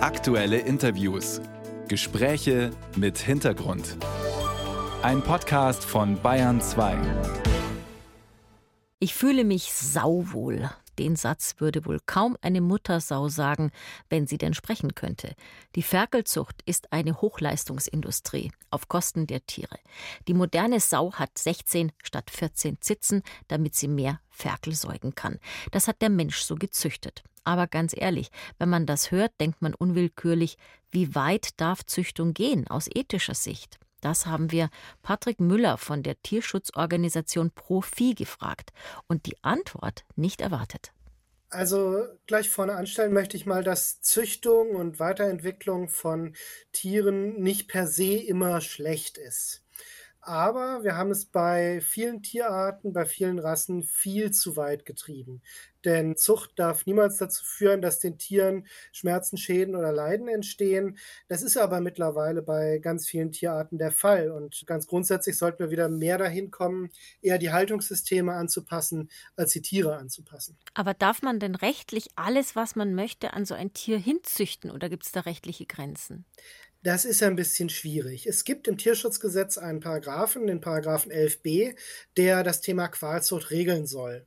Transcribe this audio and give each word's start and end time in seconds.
Aktuelle 0.00 0.58
Interviews. 0.58 1.40
Gespräche 1.88 2.70
mit 2.94 3.18
Hintergrund. 3.18 3.96
Ein 5.02 5.22
Podcast 5.22 5.84
von 5.84 6.22
Bayern 6.22 6.60
2. 6.60 6.96
Ich 9.00 9.14
fühle 9.14 9.42
mich 9.42 9.72
sauwohl. 9.72 10.70
Den 10.98 11.14
Satz 11.14 11.54
würde 11.58 11.86
wohl 11.86 12.00
kaum 12.04 12.36
eine 12.40 12.60
Muttersau 12.60 13.28
sagen, 13.28 13.70
wenn 14.08 14.26
sie 14.26 14.36
denn 14.36 14.54
sprechen 14.54 14.94
könnte. 14.94 15.34
Die 15.76 15.82
Ferkelzucht 15.82 16.62
ist 16.66 16.92
eine 16.92 17.20
Hochleistungsindustrie 17.20 18.50
auf 18.70 18.88
Kosten 18.88 19.26
der 19.26 19.46
Tiere. 19.46 19.78
Die 20.26 20.34
moderne 20.34 20.80
Sau 20.80 21.12
hat 21.12 21.38
16 21.38 21.92
statt 22.02 22.30
14 22.30 22.80
Zitzen, 22.80 23.22
damit 23.46 23.76
sie 23.76 23.88
mehr 23.88 24.20
Ferkel 24.28 24.74
säugen 24.74 25.14
kann. 25.14 25.38
Das 25.70 25.86
hat 25.86 26.02
der 26.02 26.10
Mensch 26.10 26.40
so 26.40 26.56
gezüchtet. 26.56 27.22
Aber 27.44 27.66
ganz 27.66 27.94
ehrlich, 27.96 28.30
wenn 28.58 28.68
man 28.68 28.84
das 28.84 29.10
hört, 29.10 29.32
denkt 29.40 29.62
man 29.62 29.74
unwillkürlich, 29.74 30.58
wie 30.90 31.14
weit 31.14 31.60
darf 31.60 31.86
Züchtung 31.86 32.34
gehen 32.34 32.66
aus 32.66 32.88
ethischer 32.92 33.34
Sicht? 33.34 33.78
Das 34.00 34.26
haben 34.26 34.50
wir 34.52 34.70
Patrick 35.02 35.40
Müller 35.40 35.78
von 35.78 36.02
der 36.02 36.20
Tierschutzorganisation 36.22 37.50
Profi 37.50 38.14
gefragt 38.14 38.72
und 39.06 39.26
die 39.26 39.36
Antwort 39.42 40.04
nicht 40.16 40.40
erwartet. 40.40 40.92
Also 41.50 42.04
gleich 42.26 42.50
vorne 42.50 42.74
anstellen 42.74 43.14
möchte 43.14 43.36
ich 43.36 43.46
mal, 43.46 43.64
dass 43.64 44.02
Züchtung 44.02 44.76
und 44.76 45.00
Weiterentwicklung 45.00 45.88
von 45.88 46.34
Tieren 46.72 47.40
nicht 47.40 47.68
per 47.68 47.86
se 47.86 48.16
immer 48.16 48.60
schlecht 48.60 49.16
ist. 49.16 49.62
Aber 50.28 50.84
wir 50.84 50.94
haben 50.94 51.10
es 51.10 51.24
bei 51.24 51.80
vielen 51.80 52.22
Tierarten, 52.22 52.92
bei 52.92 53.06
vielen 53.06 53.38
Rassen 53.38 53.82
viel 53.82 54.30
zu 54.30 54.58
weit 54.58 54.84
getrieben. 54.84 55.40
Denn 55.86 56.16
Zucht 56.16 56.58
darf 56.58 56.84
niemals 56.84 57.16
dazu 57.16 57.42
führen, 57.46 57.80
dass 57.80 57.98
den 57.98 58.18
Tieren 58.18 58.66
Schmerzen, 58.92 59.38
Schäden 59.38 59.74
oder 59.74 59.90
Leiden 59.90 60.28
entstehen. 60.28 60.98
Das 61.28 61.40
ist 61.40 61.56
aber 61.56 61.80
mittlerweile 61.80 62.42
bei 62.42 62.76
ganz 62.78 63.08
vielen 63.08 63.32
Tierarten 63.32 63.78
der 63.78 63.90
Fall. 63.90 64.30
Und 64.30 64.64
ganz 64.66 64.86
grundsätzlich 64.86 65.38
sollten 65.38 65.60
wir 65.60 65.70
wieder 65.70 65.88
mehr 65.88 66.18
dahin 66.18 66.50
kommen, 66.50 66.90
eher 67.22 67.38
die 67.38 67.50
Haltungssysteme 67.50 68.34
anzupassen, 68.34 69.08
als 69.34 69.52
die 69.52 69.62
Tiere 69.62 69.96
anzupassen. 69.96 70.58
Aber 70.74 70.92
darf 70.94 71.22
man 71.22 71.40
denn 71.40 71.54
rechtlich 71.54 72.10
alles, 72.16 72.54
was 72.54 72.76
man 72.76 72.94
möchte, 72.94 73.32
an 73.32 73.46
so 73.46 73.54
ein 73.54 73.72
Tier 73.72 73.98
hinzüchten 73.98 74.70
oder 74.70 74.88
gibt 74.90 75.06
es 75.06 75.12
da 75.12 75.20
rechtliche 75.20 75.66
Grenzen? 75.66 76.26
Das 76.88 77.04
ist 77.04 77.22
ein 77.22 77.36
bisschen 77.36 77.68
schwierig. 77.68 78.26
Es 78.26 78.44
gibt 78.44 78.66
im 78.66 78.78
Tierschutzgesetz 78.78 79.58
einen 79.58 79.80
Paragraphen, 79.80 80.46
den 80.46 80.62
Paragraphen 80.62 81.12
11b, 81.12 81.76
der 82.16 82.42
das 82.42 82.62
Thema 82.62 82.88
Qualzucht 82.88 83.50
regeln 83.50 83.86
soll. 83.86 84.24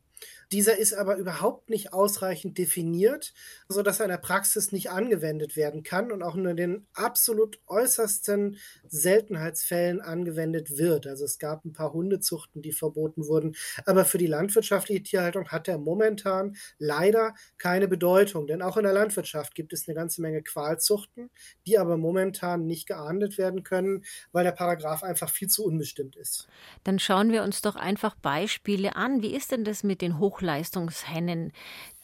Dieser 0.52 0.78
ist 0.78 0.94
aber 0.94 1.16
überhaupt 1.16 1.70
nicht 1.70 1.94
ausreichend 1.94 2.58
definiert, 2.58 3.34
sodass 3.70 4.00
er 4.00 4.06
in 4.06 4.12
der 4.12 4.18
Praxis 4.18 4.72
nicht 4.72 4.90
angewendet 4.90 5.56
werden 5.56 5.84
kann 5.84 6.12
und 6.12 6.24
auch 6.24 6.36
nur 6.36 6.52
in 6.52 6.58
den 6.58 6.88
absolut 6.94 7.60
äußersten 7.68 8.58
Seltenheitsfällen 8.88 10.02
angewendet 10.02 10.78
wird. 10.78 11.08
Also 11.08 11.24
es 11.24 11.40
gab 11.40 11.64
ein 11.64 11.72
paar 11.72 11.94
Hundezuchten, 11.94 12.62
die 12.62 12.74
verboten 12.74 13.28
wurden, 13.28 13.56
aber 13.86 14.04
für 14.04 14.18
die 14.18 14.28
landwirtschaftliche 14.28 15.04
Tierhaltung 15.04 15.48
hat 15.50 15.70
er 15.70 15.78
momentan 15.78 16.58
leider 16.80 17.34
keine 17.58 17.88
Bedeutung, 17.88 18.46
denn 18.46 18.62
auch 18.62 18.76
in 18.76 18.84
der 18.84 18.94
Landwirtschaft 18.94 19.56
gibt 19.56 19.72
es 19.72 19.88
eine 19.88 19.96
ganze 19.96 20.22
Menge 20.22 20.44
Qualzuchten, 20.44 21.30
die 21.66 21.78
aber 21.78 21.96
momentan 21.96 22.66
nicht 22.66 22.88
geahndet 22.88 23.38
werden 23.38 23.64
können, 23.64 24.04
weil 24.34 24.44
der 24.44 24.52
Paragraph 24.52 25.04
einfach 25.04 25.30
viel 25.30 25.48
zu 25.48 25.64
unbestimmt 25.64 26.18
ist. 26.18 26.50
Dann 26.84 27.00
schauen 27.00 27.32
wir 27.32 27.44
uns 27.44 27.62
doch 27.62 27.76
einfach 27.76 28.16
Beispiele 28.16 28.98
an. 28.98 29.22
Wie 29.22 29.34
ist 29.34 29.52
denn 29.52 29.64
das 29.64 29.84
mit 29.84 30.02
den 30.02 30.20
Hoch 30.20 30.41
Hochleistungshennen, 30.42 31.52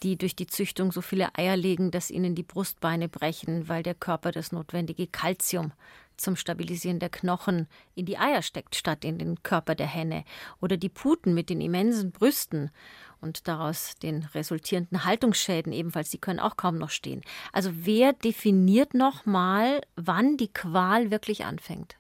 die 0.04 0.18
durch 0.18 0.36
die 0.36 0.48
Züchtung 0.48 0.92
so 0.92 1.02
viele 1.02 1.36
Eier 1.36 1.58
legen, 1.58 1.92
dass 1.92 2.12
ihnen 2.12 2.36
die 2.36 2.44
Brustbeine 2.44 3.10
brechen, 3.10 3.68
weil 3.68 3.84
der 3.84 3.96
Körper 3.96 4.32
das 4.32 4.52
notwendige 4.52 5.08
Kalzium 5.08 5.72
zum 6.18 6.36
Stabilisieren 6.36 7.00
der 7.00 7.10
Knochen 7.10 7.68
in 7.96 8.06
die 8.06 8.18
Eier 8.18 8.42
steckt, 8.42 8.76
statt 8.76 9.06
in 9.06 9.20
den 9.20 9.44
Körper 9.44 9.76
der 9.76 9.88
Henne. 9.88 10.24
Oder 10.62 10.78
die 10.78 10.90
Puten 10.90 11.34
mit 11.34 11.50
den 11.50 11.62
immensen 11.62 12.12
Brüsten 12.12 12.72
und 13.22 13.48
daraus 13.48 13.96
den 14.02 14.24
resultierenden 14.34 15.04
Haltungsschäden 15.04 15.74
ebenfalls, 15.74 16.10
die 16.10 16.20
können 16.20 16.40
auch 16.40 16.58
kaum 16.58 16.78
noch 16.78 16.90
stehen. 16.90 17.22
Also 17.54 17.72
wer 17.74 18.14
definiert 18.14 18.94
nochmal, 18.94 19.82
wann 19.96 20.38
die 20.38 20.52
Qual 20.52 21.12
wirklich 21.12 21.46
anfängt? 21.46 21.98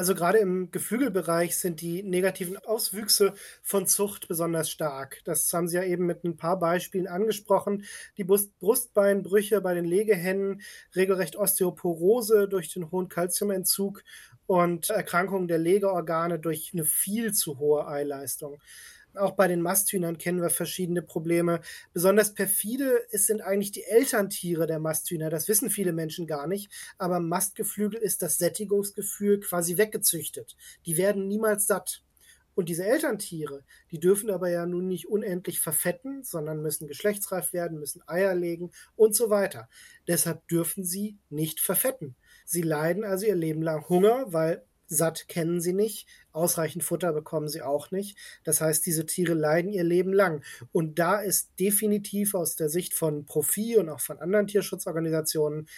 Also 0.00 0.14
gerade 0.14 0.38
im 0.38 0.70
Geflügelbereich 0.70 1.58
sind 1.58 1.82
die 1.82 2.02
negativen 2.02 2.56
Auswüchse 2.56 3.34
von 3.62 3.86
Zucht 3.86 4.28
besonders 4.28 4.70
stark. 4.70 5.20
Das 5.26 5.52
haben 5.52 5.68
Sie 5.68 5.76
ja 5.76 5.84
eben 5.84 6.06
mit 6.06 6.24
ein 6.24 6.38
paar 6.38 6.58
Beispielen 6.58 7.06
angesprochen. 7.06 7.84
Die 8.16 8.24
Brustbeinbrüche 8.24 9.60
bei 9.60 9.74
den 9.74 9.84
Legehennen, 9.84 10.62
regelrecht 10.96 11.36
Osteoporose 11.36 12.48
durch 12.48 12.72
den 12.72 12.90
hohen 12.90 13.10
Kalziumentzug 13.10 14.02
und 14.46 14.88
Erkrankungen 14.88 15.48
der 15.48 15.58
Legeorgane 15.58 16.38
durch 16.38 16.70
eine 16.72 16.86
viel 16.86 17.34
zu 17.34 17.58
hohe 17.58 17.86
Eileistung. 17.86 18.58
Auch 19.14 19.32
bei 19.32 19.48
den 19.48 19.60
Masthühnern 19.60 20.18
kennen 20.18 20.40
wir 20.40 20.50
verschiedene 20.50 21.02
Probleme. 21.02 21.60
Besonders 21.92 22.34
perfide 22.34 23.00
sind 23.10 23.40
eigentlich 23.40 23.72
die 23.72 23.84
Elterntiere 23.84 24.66
der 24.66 24.78
Masthühner. 24.78 25.30
Das 25.30 25.48
wissen 25.48 25.70
viele 25.70 25.92
Menschen 25.92 26.26
gar 26.26 26.46
nicht. 26.46 26.70
Aber 26.98 27.20
Mastgeflügel 27.20 28.00
ist 28.00 28.22
das 28.22 28.38
Sättigungsgefühl 28.38 29.40
quasi 29.40 29.76
weggezüchtet. 29.76 30.56
Die 30.86 30.96
werden 30.96 31.28
niemals 31.28 31.66
satt. 31.66 32.02
Und 32.54 32.68
diese 32.68 32.84
Elterntiere, 32.84 33.62
die 33.90 34.00
dürfen 34.00 34.28
aber 34.30 34.50
ja 34.50 34.66
nun 34.66 34.86
nicht 34.86 35.08
unendlich 35.08 35.60
verfetten, 35.60 36.24
sondern 36.24 36.60
müssen 36.60 36.88
geschlechtsreif 36.88 37.52
werden, 37.52 37.78
müssen 37.78 38.02
Eier 38.06 38.34
legen 38.34 38.70
und 38.96 39.14
so 39.14 39.30
weiter. 39.30 39.68
Deshalb 40.08 40.46
dürfen 40.48 40.84
sie 40.84 41.16
nicht 41.30 41.60
verfetten. 41.60 42.16
Sie 42.44 42.62
leiden 42.62 43.04
also 43.04 43.26
ihr 43.26 43.36
Leben 43.36 43.62
lang 43.62 43.88
Hunger, 43.88 44.24
weil 44.26 44.64
satt 44.90 45.28
kennen 45.28 45.60
sie 45.60 45.72
nicht, 45.72 46.06
ausreichend 46.32 46.84
Futter 46.84 47.12
bekommen 47.12 47.48
sie 47.48 47.62
auch 47.62 47.90
nicht. 47.90 48.18
Das 48.44 48.60
heißt, 48.60 48.84
diese 48.84 49.06
Tiere 49.06 49.34
leiden 49.34 49.72
ihr 49.72 49.84
Leben 49.84 50.12
lang. 50.12 50.42
Und 50.72 50.98
da 50.98 51.20
ist 51.20 51.58
definitiv 51.58 52.34
aus 52.34 52.56
der 52.56 52.68
Sicht 52.68 52.92
von 52.92 53.24
Profi 53.24 53.78
und 53.78 53.88
auch 53.88 54.00
von 54.00 54.18
anderen 54.18 54.48
Tierschutzorganisationen 54.48 55.68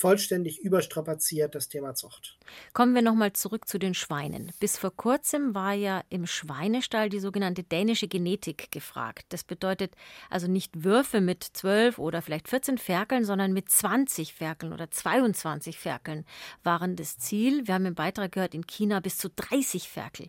vollständig 0.00 0.60
überstrapaziert, 0.60 1.54
das 1.54 1.68
Thema 1.68 1.94
Zucht. 1.94 2.36
Kommen 2.72 2.94
wir 2.94 3.02
nochmal 3.02 3.32
zurück 3.32 3.68
zu 3.68 3.78
den 3.78 3.94
Schweinen. 3.94 4.52
Bis 4.60 4.78
vor 4.78 4.94
kurzem 4.94 5.54
war 5.54 5.72
ja 5.72 6.02
im 6.08 6.26
Schweinestall 6.26 7.08
die 7.08 7.20
sogenannte 7.20 7.62
dänische 7.62 8.08
Genetik 8.08 8.70
gefragt. 8.70 9.26
Das 9.30 9.44
bedeutet 9.44 9.94
also 10.30 10.46
nicht 10.46 10.84
Würfe 10.84 11.20
mit 11.20 11.42
12 11.42 11.98
oder 11.98 12.22
vielleicht 12.22 12.48
14 12.48 12.78
Ferkeln, 12.78 13.24
sondern 13.24 13.52
mit 13.52 13.68
20 13.70 14.34
Ferkeln 14.34 14.72
oder 14.72 14.90
22 14.90 15.78
Ferkeln 15.78 16.24
waren 16.62 16.96
das 16.96 17.18
Ziel. 17.18 17.66
Wir 17.66 17.74
haben 17.74 17.86
im 17.86 17.94
Beitrag 17.94 18.32
gehört, 18.32 18.54
in 18.54 18.66
China 18.66 19.00
bis 19.00 19.18
zu 19.18 19.30
30 19.30 19.88
Ferkel. 19.88 20.28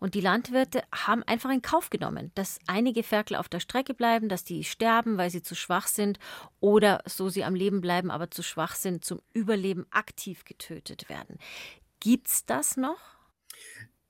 Und 0.00 0.14
die 0.14 0.20
Landwirte 0.20 0.82
haben 0.94 1.22
einfach 1.24 1.50
in 1.50 1.62
Kauf 1.62 1.90
genommen, 1.90 2.30
dass 2.34 2.58
einige 2.66 3.02
Ferkel 3.02 3.36
auf 3.36 3.48
der 3.48 3.60
Strecke 3.60 3.94
bleiben, 3.94 4.28
dass 4.28 4.44
die 4.44 4.64
sterben, 4.64 5.18
weil 5.18 5.30
sie 5.30 5.42
zu 5.42 5.54
schwach 5.54 5.86
sind 5.86 6.18
oder 6.60 7.02
so 7.06 7.28
sie 7.28 7.44
am 7.44 7.54
Leben 7.54 7.80
bleiben, 7.80 8.10
aber 8.10 8.30
zu 8.30 8.42
schwach 8.42 8.74
sind 8.74 9.04
zum 9.08 9.22
Überleben 9.32 9.86
aktiv 9.90 10.44
getötet 10.44 11.08
werden. 11.08 11.38
Gibt's 12.00 12.44
das 12.44 12.76
noch? 12.76 13.18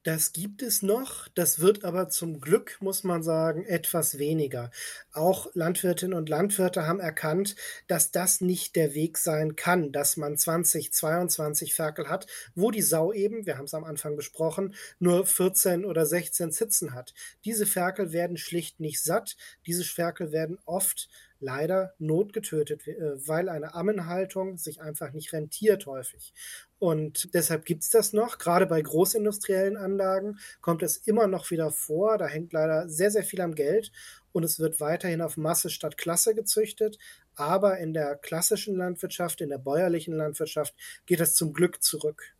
Das 0.04 0.32
gibt 0.32 0.62
es 0.62 0.80
noch, 0.80 1.28
das 1.34 1.58
wird 1.58 1.84
aber 1.84 2.08
zum 2.08 2.40
Glück, 2.40 2.78
muss 2.80 3.04
man 3.04 3.22
sagen, 3.22 3.64
etwas 3.64 4.16
weniger. 4.18 4.70
Auch 5.12 5.48
Landwirtinnen 5.54 6.16
und 6.16 6.28
Landwirte 6.28 6.86
haben 6.86 6.98
erkannt, 6.98 7.56
dass 7.88 8.10
das 8.10 8.40
nicht 8.40 8.74
der 8.74 8.94
Weg 8.94 9.18
sein 9.18 9.54
kann, 9.54 9.92
dass 9.92 10.16
man 10.16 10.36
20, 10.36 10.92
22 10.92 11.74
Ferkel 11.74 12.08
hat, 12.08 12.26
wo 12.54 12.70
die 12.70 12.80
Sau 12.80 13.12
eben, 13.12 13.44
wir 13.44 13.58
haben 13.58 13.66
es 13.66 13.74
am 13.74 13.84
Anfang 13.84 14.16
besprochen, 14.16 14.74
nur 14.98 15.26
14 15.26 15.84
oder 15.84 16.06
16 16.06 16.52
Sitzen 16.52 16.94
hat. 16.94 17.12
Diese 17.44 17.66
Ferkel 17.66 18.12
werden 18.12 18.38
schlicht 18.38 18.80
nicht 18.80 19.02
satt, 19.02 19.36
diese 19.66 19.84
Ferkel 19.84 20.32
werden 20.32 20.58
oft 20.64 21.10
leider 21.40 21.94
notgetötet, 21.98 22.86
äh, 22.86 23.26
weil 23.26 23.48
eine 23.48 23.74
Ammenhaltung 23.74 24.56
sich 24.56 24.80
einfach 24.80 25.12
nicht 25.12 25.32
rentiert 25.32 25.86
häufig. 25.86 26.32
Und 26.78 27.34
deshalb 27.34 27.64
gibt 27.64 27.82
es 27.82 27.90
das 27.90 28.12
noch. 28.12 28.38
Gerade 28.38 28.66
bei 28.66 28.80
großindustriellen 28.80 29.76
Anlagen 29.76 30.38
kommt 30.60 30.82
es 30.82 30.96
immer 30.96 31.26
noch 31.26 31.50
wieder 31.50 31.70
vor. 31.70 32.18
Da 32.18 32.26
hängt 32.26 32.52
leider 32.52 32.88
sehr, 32.88 33.10
sehr 33.10 33.24
viel 33.24 33.40
am 33.40 33.54
Geld 33.54 33.90
und 34.32 34.44
es 34.44 34.58
wird 34.60 34.80
weiterhin 34.80 35.20
auf 35.20 35.36
Masse 35.36 35.70
statt 35.70 35.96
Klasse 35.96 36.34
gezüchtet. 36.34 36.98
Aber 37.38 37.78
in 37.78 37.92
der 37.94 38.16
klassischen 38.16 38.76
Landwirtschaft, 38.76 39.40
in 39.40 39.48
der 39.48 39.58
bäuerlichen 39.58 40.14
Landwirtschaft 40.14 40.74
geht 41.06 41.20
es 41.20 41.36
zum 41.36 41.52
Glück 41.52 41.82
zurück. 41.84 42.34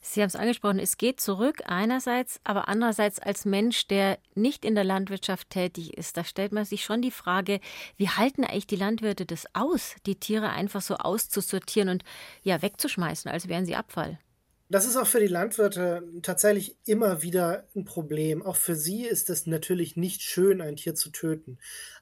Sie 0.00 0.20
haben 0.20 0.28
es 0.28 0.36
angesprochen, 0.36 0.78
es 0.78 0.98
geht 0.98 1.20
zurück 1.20 1.62
einerseits, 1.66 2.40
aber 2.44 2.68
andererseits 2.68 3.18
als 3.18 3.44
Mensch, 3.44 3.88
der 3.88 4.18
nicht 4.36 4.64
in 4.64 4.76
der 4.76 4.84
Landwirtschaft 4.84 5.50
tätig 5.50 5.98
ist, 5.98 6.16
da 6.16 6.22
stellt 6.22 6.52
man 6.52 6.64
sich 6.64 6.84
schon 6.84 7.02
die 7.02 7.10
Frage, 7.10 7.58
wie 7.96 8.08
halten 8.08 8.44
eigentlich 8.44 8.68
die 8.68 8.76
Landwirte 8.76 9.26
das 9.26 9.46
aus, 9.52 9.96
die 10.06 10.14
Tiere 10.14 10.50
einfach 10.50 10.80
so 10.80 10.94
auszusortieren 10.94 11.88
und 11.88 12.04
ja 12.42 12.62
wegzuschmeißen, 12.62 13.28
als 13.28 13.48
wären 13.48 13.66
sie 13.66 13.74
Abfall? 13.74 14.20
Das 14.68 14.84
ist 14.84 14.96
auch 14.96 15.06
für 15.06 15.20
die 15.20 15.28
Landwirte 15.28 16.02
tatsächlich 16.22 16.76
immer 16.84 17.22
wieder 17.22 17.68
ein 17.76 17.84
Problem. 17.84 18.42
Auch 18.42 18.56
für 18.56 18.74
sie 18.74 19.04
ist 19.06 19.30
es 19.30 19.46
natürlich 19.46 19.94
nicht 19.96 20.22
schön, 20.22 20.60
ein 20.60 20.74
Tier 20.74 20.96
zu 20.96 21.10
töten. 21.10 21.58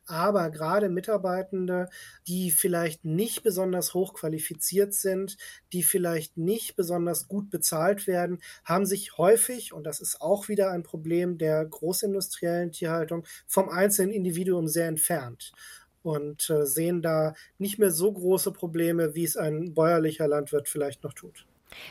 Aber 0.06 0.48
gerade 0.50 0.88
Mitarbeitende, 0.88 1.90
die 2.26 2.50
vielleicht 2.50 3.04
nicht 3.04 3.42
besonders 3.42 3.92
hochqualifiziert 3.92 4.94
sind, 4.94 5.36
die 5.74 5.82
vielleicht 5.82 6.38
nicht 6.38 6.74
besonders 6.74 7.28
gut 7.28 7.50
bezahlt 7.50 8.06
werden, 8.06 8.40
haben 8.64 8.86
sich 8.86 9.18
häufig, 9.18 9.74
und 9.74 9.84
das 9.84 10.00
ist 10.00 10.22
auch 10.22 10.48
wieder 10.48 10.70
ein 10.70 10.84
Problem 10.84 11.36
der 11.36 11.66
großindustriellen 11.66 12.72
Tierhaltung, 12.72 13.26
vom 13.46 13.68
einzelnen 13.68 14.12
Individuum 14.12 14.68
sehr 14.68 14.88
entfernt 14.88 15.52
und 16.02 16.48
äh, 16.48 16.64
sehen 16.64 17.02
da 17.02 17.34
nicht 17.58 17.78
mehr 17.78 17.90
so 17.90 18.10
große 18.10 18.52
Probleme, 18.52 19.14
wie 19.14 19.24
es 19.24 19.36
ein 19.36 19.74
bäuerlicher 19.74 20.28
Landwirt 20.28 20.66
vielleicht 20.68 21.02
noch 21.04 21.12
tut. 21.12 21.46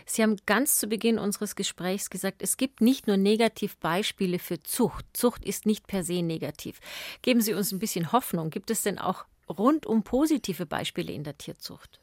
Sie 0.05 0.21
haben 0.23 0.37
ganz 0.45 0.77
zu 0.79 0.87
Beginn 0.87 1.19
unseres 1.19 1.55
Gesprächs 1.55 2.09
gesagt, 2.09 2.41
es 2.41 2.57
gibt 2.57 2.81
nicht 2.81 3.07
nur 3.07 3.17
Negativbeispiele 3.17 4.39
für 4.39 4.61
Zucht. 4.61 5.05
Zucht 5.13 5.45
ist 5.45 5.65
nicht 5.65 5.87
per 5.87 6.03
se 6.03 6.21
negativ. 6.21 6.79
Geben 7.21 7.41
Sie 7.41 7.53
uns 7.53 7.71
ein 7.71 7.79
bisschen 7.79 8.11
Hoffnung. 8.11 8.49
Gibt 8.49 8.69
es 8.69 8.83
denn 8.83 8.99
auch 8.99 9.25
rundum 9.49 10.03
positive 10.03 10.65
Beispiele 10.65 11.11
in 11.11 11.23
der 11.23 11.37
Tierzucht? 11.37 11.99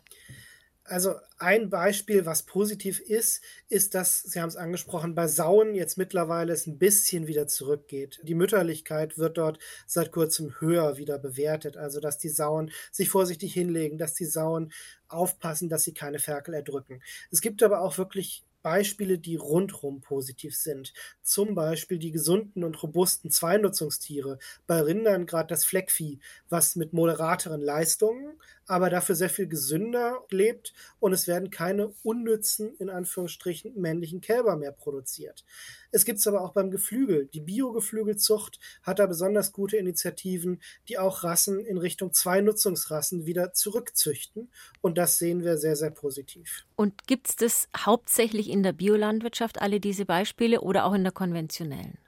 Also 0.90 1.14
ein 1.38 1.70
Beispiel, 1.70 2.26
was 2.26 2.42
positiv 2.42 2.98
ist, 2.98 3.44
ist, 3.68 3.94
dass, 3.94 4.22
Sie 4.22 4.40
haben 4.40 4.48
es 4.48 4.56
angesprochen, 4.56 5.14
bei 5.14 5.28
Sauen 5.28 5.76
jetzt 5.76 5.96
mittlerweile 5.96 6.52
es 6.52 6.66
ein 6.66 6.78
bisschen 6.78 7.28
wieder 7.28 7.46
zurückgeht. 7.46 8.18
Die 8.24 8.34
Mütterlichkeit 8.34 9.16
wird 9.16 9.38
dort 9.38 9.60
seit 9.86 10.10
kurzem 10.10 10.60
höher 10.60 10.96
wieder 10.96 11.20
bewertet. 11.20 11.76
Also 11.76 12.00
dass 12.00 12.18
die 12.18 12.28
Sauen 12.28 12.72
sich 12.90 13.08
vorsichtig 13.08 13.52
hinlegen, 13.54 13.98
dass 13.98 14.14
die 14.14 14.24
Sauen 14.24 14.72
aufpassen, 15.06 15.68
dass 15.68 15.84
sie 15.84 15.94
keine 15.94 16.18
Ferkel 16.18 16.54
erdrücken. 16.54 17.00
Es 17.30 17.40
gibt 17.40 17.62
aber 17.62 17.82
auch 17.82 17.96
wirklich 17.96 18.44
Beispiele, 18.62 19.18
die 19.18 19.36
rundrum 19.36 20.00
positiv 20.00 20.56
sind. 20.56 20.92
Zum 21.22 21.54
Beispiel 21.54 21.98
die 21.98 22.10
gesunden 22.12 22.64
und 22.64 22.82
robusten 22.82 23.30
Zweinutzungstiere. 23.30 24.38
Bei 24.66 24.80
Rindern 24.80 25.26
gerade 25.26 25.48
das 25.48 25.64
Fleckvieh, 25.64 26.18
was 26.48 26.76
mit 26.76 26.92
moderateren 26.92 27.60
Leistungen, 27.60 28.38
aber 28.66 28.90
dafür 28.90 29.14
sehr 29.14 29.30
viel 29.30 29.48
gesünder 29.48 30.24
lebt 30.30 30.72
und 31.00 31.12
es 31.12 31.26
werden 31.26 31.50
keine 31.50 31.88
unnützen, 32.02 32.74
in 32.78 32.88
Anführungsstrichen, 32.90 33.74
männlichen 33.80 34.20
Kälber 34.20 34.56
mehr 34.56 34.72
produziert. 34.72 35.44
Es 35.90 36.04
gibt 36.04 36.18
es 36.18 36.26
aber 36.26 36.42
auch 36.42 36.52
beim 36.52 36.70
Geflügel. 36.70 37.26
Die 37.26 37.40
Biogeflügelzucht 37.40 38.58
hat 38.82 38.98
da 38.98 39.06
besonders 39.06 39.52
gute 39.52 39.76
Initiativen, 39.76 40.60
die 40.88 40.98
auch 40.98 41.24
Rassen 41.24 41.60
in 41.60 41.78
Richtung 41.78 42.12
Zwei-Nutzungsrassen 42.12 43.26
wieder 43.26 43.52
zurückzüchten. 43.52 44.50
Und 44.80 44.98
das 44.98 45.18
sehen 45.18 45.42
wir 45.42 45.58
sehr, 45.58 45.76
sehr 45.76 45.90
positiv. 45.90 46.64
Und 46.76 47.06
gibt 47.06 47.28
es 47.28 47.36
das 47.36 47.68
hauptsächlich 47.76 48.50
in 48.50 48.62
der 48.62 48.72
Biolandwirtschaft, 48.72 49.60
alle 49.60 49.80
diese 49.80 50.04
Beispiele, 50.04 50.60
oder 50.60 50.84
auch 50.84 50.94
in 50.94 51.02
der 51.02 51.12
konventionellen? 51.12 51.98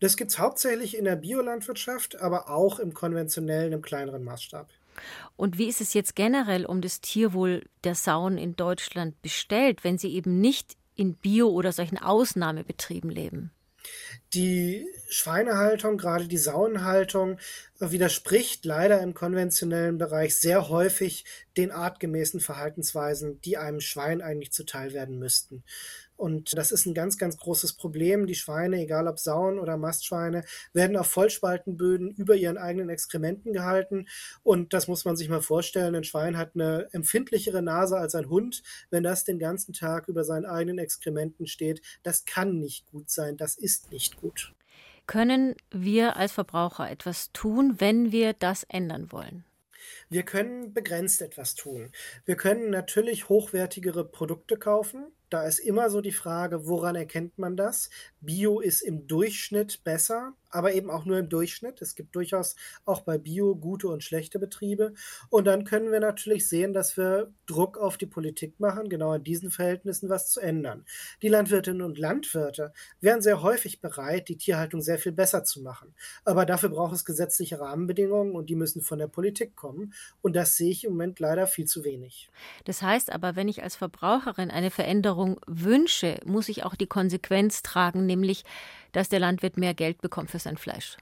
Das 0.00 0.16
gibt 0.16 0.30
es 0.30 0.38
hauptsächlich 0.38 0.96
in 0.96 1.04
der 1.04 1.16
Biolandwirtschaft, 1.16 2.20
aber 2.20 2.48
auch 2.48 2.78
im 2.78 2.94
konventionellen, 2.94 3.72
im 3.72 3.82
kleineren 3.82 4.24
Maßstab. 4.24 4.68
Und 5.36 5.58
wie 5.58 5.68
ist 5.68 5.80
es 5.80 5.94
jetzt 5.94 6.16
generell 6.16 6.66
um 6.66 6.80
das 6.80 7.00
Tierwohl 7.00 7.64
der 7.84 7.94
Sauen 7.94 8.38
in 8.38 8.56
Deutschland 8.56 9.20
bestellt, 9.22 9.84
wenn 9.84 9.98
sie 9.98 10.12
eben 10.12 10.40
nicht 10.40 10.76
in 11.00 11.14
Bio- 11.14 11.48
oder 11.48 11.72
solchen 11.72 11.96
Ausnahmebetrieben 11.96 13.10
leben? 13.10 13.50
Die 14.34 14.86
Schweinehaltung, 15.08 15.96
gerade 15.96 16.28
die 16.28 16.36
Sauenhaltung, 16.36 17.38
widerspricht 17.80 18.64
leider 18.66 19.00
im 19.00 19.14
konventionellen 19.14 19.96
Bereich 19.96 20.36
sehr 20.36 20.68
häufig 20.68 21.24
den 21.56 21.70
artgemäßen 21.70 22.40
Verhaltensweisen, 22.40 23.40
die 23.40 23.56
einem 23.56 23.80
Schwein 23.80 24.20
eigentlich 24.20 24.52
zuteil 24.52 24.92
werden 24.92 25.18
müssten. 25.18 25.64
Und 26.20 26.58
das 26.58 26.70
ist 26.70 26.84
ein 26.84 26.92
ganz, 26.92 27.16
ganz 27.16 27.38
großes 27.38 27.72
Problem. 27.72 28.26
Die 28.26 28.34
Schweine, 28.34 28.82
egal 28.82 29.08
ob 29.08 29.18
Sauen 29.18 29.58
oder 29.58 29.78
Mastschweine, 29.78 30.44
werden 30.74 30.98
auf 30.98 31.06
Vollspaltenböden 31.06 32.10
über 32.10 32.36
ihren 32.36 32.58
eigenen 32.58 32.90
Exkrementen 32.90 33.54
gehalten. 33.54 34.06
Und 34.42 34.74
das 34.74 34.86
muss 34.86 35.06
man 35.06 35.16
sich 35.16 35.30
mal 35.30 35.40
vorstellen. 35.40 35.94
Ein 35.94 36.04
Schwein 36.04 36.36
hat 36.36 36.50
eine 36.54 36.88
empfindlichere 36.92 37.62
Nase 37.62 37.96
als 37.96 38.14
ein 38.14 38.28
Hund. 38.28 38.62
Wenn 38.90 39.02
das 39.02 39.24
den 39.24 39.38
ganzen 39.38 39.72
Tag 39.72 40.08
über 40.08 40.22
seinen 40.24 40.44
eigenen 40.44 40.78
Exkrementen 40.78 41.46
steht, 41.46 41.80
das 42.02 42.26
kann 42.26 42.58
nicht 42.58 42.86
gut 42.88 43.08
sein. 43.08 43.38
Das 43.38 43.56
ist 43.56 43.90
nicht 43.90 44.18
gut. 44.18 44.52
Können 45.06 45.54
wir 45.70 46.16
als 46.16 46.32
Verbraucher 46.32 46.90
etwas 46.90 47.32
tun, 47.32 47.80
wenn 47.80 48.12
wir 48.12 48.32
das 48.32 48.64
ändern 48.64 49.10
wollen? 49.12 49.44
Wir 50.12 50.24
können 50.24 50.74
begrenzt 50.74 51.22
etwas 51.22 51.54
tun. 51.54 51.92
Wir 52.24 52.34
können 52.34 52.70
natürlich 52.70 53.28
hochwertigere 53.28 54.04
Produkte 54.04 54.56
kaufen. 54.56 55.12
Da 55.30 55.44
ist 55.44 55.60
immer 55.60 55.90
so 55.90 56.00
die 56.00 56.10
Frage, 56.10 56.66
woran 56.66 56.96
erkennt 56.96 57.38
man 57.38 57.56
das? 57.56 57.88
Bio 58.20 58.58
ist 58.58 58.82
im 58.82 59.06
Durchschnitt 59.06 59.84
besser, 59.84 60.34
aber 60.48 60.74
eben 60.74 60.90
auch 60.90 61.04
nur 61.04 61.18
im 61.18 61.28
Durchschnitt. 61.28 61.80
Es 61.80 61.94
gibt 61.94 62.16
durchaus 62.16 62.56
auch 62.84 63.02
bei 63.02 63.16
Bio 63.16 63.54
gute 63.54 63.86
und 63.86 64.02
schlechte 64.02 64.40
Betriebe. 64.40 64.92
Und 65.28 65.44
dann 65.44 65.62
können 65.62 65.92
wir 65.92 66.00
natürlich 66.00 66.48
sehen, 66.48 66.72
dass 66.72 66.96
wir 66.96 67.32
Druck 67.46 67.78
auf 67.78 67.96
die 67.96 68.06
Politik 68.06 68.58
machen, 68.58 68.88
genau 68.88 69.14
in 69.14 69.22
diesen 69.22 69.52
Verhältnissen 69.52 70.08
was 70.08 70.32
zu 70.32 70.40
ändern. 70.40 70.84
Die 71.22 71.28
Landwirtinnen 71.28 71.82
und 71.82 71.96
Landwirte 71.96 72.72
wären 73.00 73.22
sehr 73.22 73.40
häufig 73.40 73.80
bereit, 73.80 74.28
die 74.28 74.36
Tierhaltung 74.36 74.82
sehr 74.82 74.98
viel 74.98 75.12
besser 75.12 75.44
zu 75.44 75.62
machen. 75.62 75.94
Aber 76.24 76.44
dafür 76.44 76.70
braucht 76.70 76.94
es 76.94 77.04
gesetzliche 77.04 77.60
Rahmenbedingungen 77.60 78.34
und 78.34 78.50
die 78.50 78.56
müssen 78.56 78.82
von 78.82 78.98
der 78.98 79.06
Politik 79.06 79.54
kommen. 79.54 79.94
Und 80.22 80.36
das 80.36 80.56
sehe 80.56 80.70
ich 80.70 80.84
im 80.84 80.92
Moment 80.92 81.20
leider 81.20 81.46
viel 81.46 81.66
zu 81.66 81.84
wenig. 81.84 82.30
Das 82.64 82.82
heißt 82.82 83.10
aber, 83.10 83.36
wenn 83.36 83.48
ich 83.48 83.62
als 83.62 83.76
Verbraucherin 83.76 84.50
eine 84.50 84.70
Veränderung 84.70 85.40
wünsche, 85.46 86.20
muss 86.24 86.48
ich 86.48 86.64
auch 86.64 86.74
die 86.74 86.86
Konsequenz 86.86 87.62
tragen, 87.62 88.06
nämlich, 88.06 88.44
dass 88.92 89.08
der 89.08 89.20
Landwirt 89.20 89.56
mehr 89.56 89.74
Geld 89.74 90.00
bekommt 90.00 90.30
für 90.30 90.38
sein 90.38 90.56
Fleisch. 90.56 90.96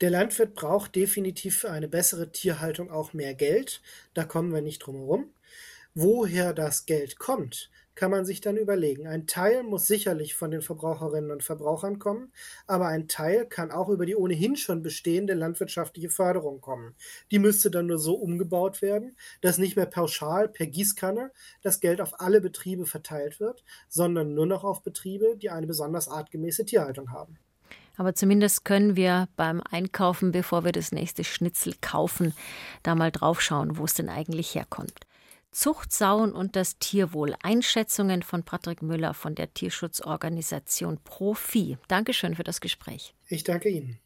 Der 0.00 0.10
Landwirt 0.10 0.54
braucht 0.54 0.94
definitiv 0.94 1.58
für 1.58 1.70
eine 1.70 1.88
bessere 1.88 2.30
Tierhaltung 2.30 2.90
auch 2.90 3.12
mehr 3.12 3.34
Geld. 3.34 3.80
Da 4.14 4.24
kommen 4.24 4.52
wir 4.52 4.60
nicht 4.60 4.78
drum 4.78 4.96
herum. 4.96 5.32
Woher 5.94 6.54
das 6.54 6.86
Geld 6.86 7.18
kommt, 7.18 7.70
kann 7.98 8.12
man 8.12 8.24
sich 8.24 8.40
dann 8.40 8.56
überlegen. 8.56 9.08
Ein 9.08 9.26
Teil 9.26 9.64
muss 9.64 9.88
sicherlich 9.88 10.36
von 10.36 10.52
den 10.52 10.62
Verbraucherinnen 10.62 11.32
und 11.32 11.42
Verbrauchern 11.42 11.98
kommen, 11.98 12.32
aber 12.68 12.86
ein 12.86 13.08
Teil 13.08 13.44
kann 13.44 13.72
auch 13.72 13.88
über 13.88 14.06
die 14.06 14.14
ohnehin 14.14 14.54
schon 14.54 14.84
bestehende 14.84 15.34
landwirtschaftliche 15.34 16.08
Förderung 16.08 16.60
kommen. 16.60 16.94
Die 17.32 17.40
müsste 17.40 17.72
dann 17.72 17.88
nur 17.88 17.98
so 17.98 18.14
umgebaut 18.14 18.82
werden, 18.82 19.16
dass 19.40 19.58
nicht 19.58 19.74
mehr 19.74 19.86
pauschal 19.86 20.48
per 20.48 20.68
Gießkanne 20.68 21.32
das 21.62 21.80
Geld 21.80 22.00
auf 22.00 22.20
alle 22.20 22.40
Betriebe 22.40 22.86
verteilt 22.86 23.40
wird, 23.40 23.64
sondern 23.88 24.32
nur 24.32 24.46
noch 24.46 24.62
auf 24.62 24.84
Betriebe, 24.84 25.36
die 25.36 25.50
eine 25.50 25.66
besonders 25.66 26.06
artgemäße 26.06 26.64
Tierhaltung 26.64 27.10
haben. 27.10 27.36
Aber 27.96 28.14
zumindest 28.14 28.64
können 28.64 28.94
wir 28.94 29.26
beim 29.34 29.60
Einkaufen, 29.60 30.30
bevor 30.30 30.64
wir 30.64 30.70
das 30.70 30.92
nächste 30.92 31.24
Schnitzel 31.24 31.74
kaufen, 31.80 32.32
da 32.84 32.94
mal 32.94 33.10
draufschauen, 33.10 33.76
wo 33.76 33.86
es 33.86 33.94
denn 33.94 34.08
eigentlich 34.08 34.54
herkommt. 34.54 35.07
Zuchtsauen 35.50 36.32
und 36.32 36.56
das 36.56 36.78
Tierwohl. 36.78 37.34
Einschätzungen 37.42 38.22
von 38.22 38.42
Patrick 38.42 38.82
Müller 38.82 39.14
von 39.14 39.34
der 39.34 39.52
Tierschutzorganisation 39.54 40.98
Profi. 41.02 41.78
Dankeschön 41.88 42.34
für 42.34 42.44
das 42.44 42.60
Gespräch. 42.60 43.14
Ich 43.28 43.44
danke 43.44 43.68
Ihnen. 43.68 43.96